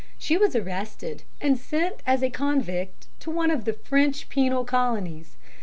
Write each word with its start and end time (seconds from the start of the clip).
She 0.17 0.35
was 0.35 0.55
arrested 0.55 1.21
and 1.39 1.59
sent 1.59 1.97
as 2.07 2.23
a 2.23 2.31
convict 2.31 3.05
to 3.19 3.29
one 3.29 3.51
of 3.51 3.65
the 3.65 3.73
French 3.73 4.29
penal 4.29 4.65
colonies. 4.65 5.37